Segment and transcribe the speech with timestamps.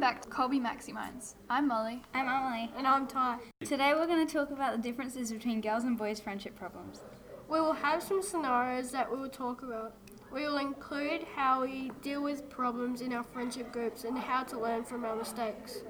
[0.00, 1.34] Welcome back to Colby Maxi Minds.
[1.50, 2.00] I'm Molly.
[2.14, 2.72] I'm Emily.
[2.74, 3.36] And I'm Ty.
[3.62, 7.02] Today we're going to talk about the differences between girls and boys' friendship problems.
[7.50, 9.92] We will have some scenarios that we will talk about.
[10.32, 14.58] We will include how we deal with problems in our friendship groups and how to
[14.58, 15.82] learn from our mistakes.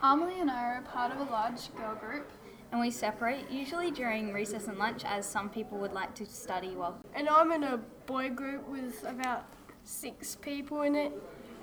[0.00, 2.30] Amelie and I are a part of a large girl group.
[2.70, 6.76] And we separate, usually during recess and lunch, as some people would like to study
[6.76, 7.00] while.
[7.12, 9.46] And I'm in a boy group with about
[9.82, 11.12] six people in it,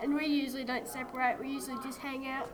[0.04, 2.52] and we usually don't separate, we usually just hang out.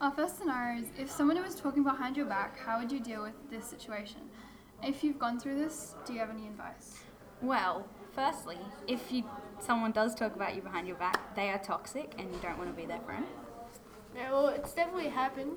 [0.00, 3.22] Our first scenario is if someone was talking behind your back, how would you deal
[3.22, 4.20] with this situation?
[4.82, 7.00] If you've gone through this, do you have any advice?
[7.42, 8.58] Well, firstly,
[8.88, 9.24] if you
[9.60, 12.70] someone does talk about you behind your back, they are toxic and you don't want
[12.70, 13.24] to be their friend.
[14.14, 15.52] Yeah, well, it's definitely happened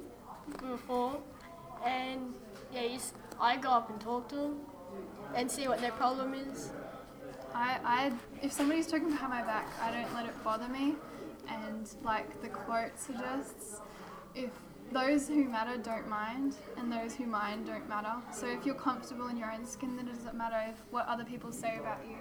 [0.69, 1.17] before,
[1.85, 2.33] and
[2.73, 4.59] yeah, you s- I go up and talk to them
[5.35, 6.71] and see what their problem is.
[7.53, 8.11] I, I,
[8.41, 10.95] if somebody's talking behind my back, I don't let it bother me.
[11.47, 13.81] And like the quote suggests,
[14.35, 14.51] if
[14.91, 18.13] those who matter don't mind, and those who mind don't matter.
[18.31, 21.23] So if you're comfortable in your own skin, then it doesn't matter if what other
[21.23, 22.17] people say about you.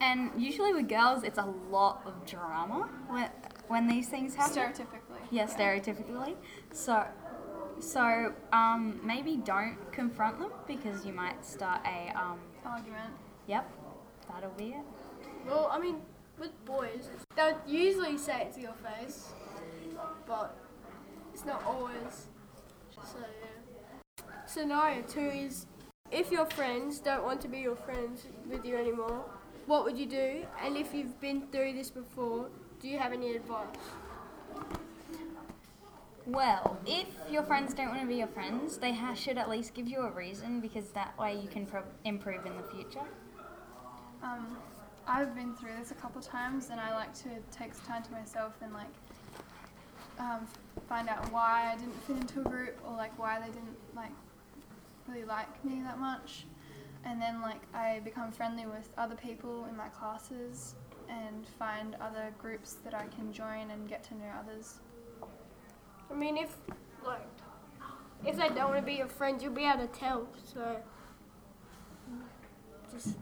[0.00, 3.28] And usually with girls, it's a lot of drama when,
[3.68, 4.54] when these things happen.
[4.54, 5.20] Stereotypically.
[5.30, 6.36] Yeah, stereotypically.
[6.72, 7.04] So,
[7.80, 13.12] so um, maybe don't confront them because you might start a um, Argument.
[13.46, 13.70] yep,
[14.32, 14.84] that'll be it.
[15.46, 15.96] Well, I mean,
[16.38, 19.32] with boys, they'll usually say it to your face,
[20.26, 20.56] but
[21.32, 22.28] it's not always.
[22.94, 24.24] So, yeah.
[24.46, 25.66] Scenario two is
[26.10, 29.24] if your friends don't want to be your friends with you anymore,
[29.66, 30.44] what would you do?
[30.62, 32.48] And if you've been through this before,
[32.80, 33.66] do you have any advice?
[36.26, 39.74] Well, if your friends don't want to be your friends, they ha- should at least
[39.74, 43.06] give you a reason because that way you can pro- improve in the future.
[44.22, 44.56] Um,
[45.06, 48.54] I've been through this a couple times, and I like to take time to myself
[48.62, 48.86] and like
[50.18, 50.46] um,
[50.88, 54.12] find out why I didn't fit into a group, or like why they didn't like
[55.08, 56.44] really like me that much.
[57.04, 60.74] And then like I become friendly with other people in my classes
[61.08, 64.80] and find other groups that I can join and get to know others.
[66.10, 66.56] I mean, if
[67.04, 67.26] like
[68.26, 70.28] if they don't want to be your friends, you'll be able to tell.
[70.52, 70.76] So,
[72.92, 73.16] just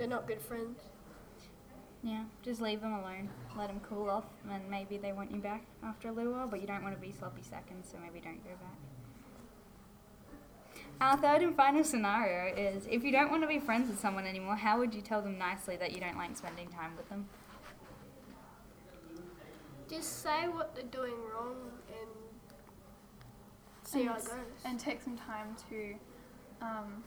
[0.00, 0.80] they're not good friends.
[2.02, 3.28] Yeah, just leave them alone.
[3.54, 6.62] Let them cool off, and maybe they want you back after a little while, but
[6.62, 8.78] you don't want to be sloppy seconds, so maybe don't go back.
[11.02, 14.26] Our third and final scenario is if you don't want to be friends with someone
[14.26, 17.28] anymore, how would you tell them nicely that you don't like spending time with them?
[19.86, 21.56] Just say what they're doing wrong
[21.88, 22.08] and
[23.84, 24.34] see how it goes.
[24.64, 25.94] and take some time to
[26.62, 27.04] um,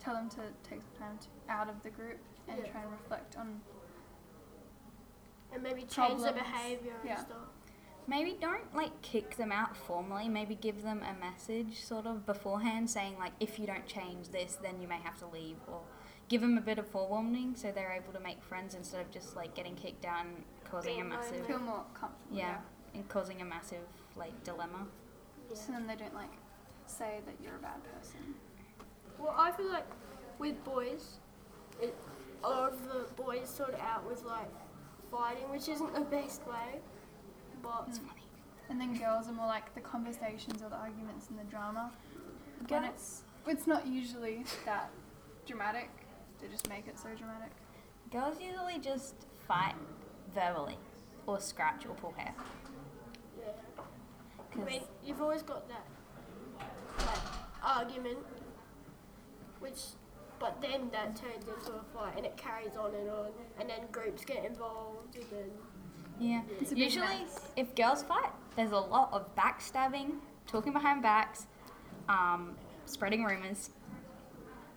[0.00, 0.36] tell them to
[0.68, 2.18] take some time to, out of the group
[2.48, 2.70] and Yeah.
[2.72, 3.60] try and reflect on
[5.52, 6.40] and maybe change their problems.
[6.40, 7.36] behaviour and stuff.
[8.06, 10.28] Maybe don't like kick them out formally.
[10.28, 14.56] Maybe give them a message sort of beforehand saying like if you don't change this
[14.62, 15.80] then you may have to leave or
[16.28, 19.36] give them a bit of forewarning so they're able to make friends instead of just
[19.36, 22.36] like getting kicked down and causing a massive feel more comfortable.
[22.36, 22.58] yeah,
[22.94, 23.82] and causing a massive
[24.16, 24.86] like dilemma.
[25.54, 26.30] So then they don't like
[26.86, 28.34] say that you're a bad person.
[29.20, 29.86] Well, I feel like
[30.38, 31.18] with boys,
[31.80, 31.94] it,
[32.42, 34.48] a lot of the boys sort of out with like
[35.10, 36.80] fighting, which isn't the best way.
[37.62, 38.22] But It's funny.
[38.70, 41.90] And then girls are more like the conversations or the arguments and the drama.
[42.68, 44.90] When it's it's not usually that
[45.46, 45.90] dramatic.
[46.40, 47.50] They just make it so dramatic.
[48.12, 49.14] Girls usually just
[49.46, 49.74] fight
[50.34, 50.78] verbally
[51.26, 52.32] or scratch or pull hair.
[53.38, 53.46] yeah,
[53.78, 55.84] I 'Cause- mean, you've always got that
[56.98, 57.18] like
[57.62, 58.18] argument,
[59.60, 59.80] which,
[60.38, 63.28] but then that turns into a fight and it carries on and on,
[63.58, 65.50] and then groups get involved and then.
[66.18, 66.42] Yeah.
[66.60, 67.40] It's a big Usually, mess.
[67.56, 70.16] if girls fight, there's a lot of backstabbing,
[70.46, 71.46] talking behind backs,
[72.08, 73.70] um, spreading rumors,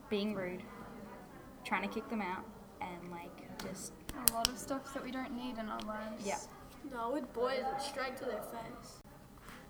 [0.10, 0.64] being rude,
[1.66, 2.46] trying to kick them out,
[2.80, 3.30] and like
[3.62, 3.94] just
[4.30, 6.26] A lot of stuff that we don't need in our lives.
[6.26, 6.38] Yeah.
[6.94, 9.00] No, with boys, it's straight to their face.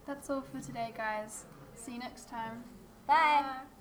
[0.06, 1.45] That's all for today, guys.
[1.75, 2.63] See you next time.
[3.07, 3.13] bye.
[3.42, 3.72] Bye.